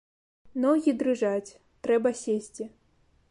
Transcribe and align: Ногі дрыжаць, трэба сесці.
Ногі 0.63 0.91
дрыжаць, 1.01 1.55
трэба 1.87 2.09
сесці. 2.23 2.69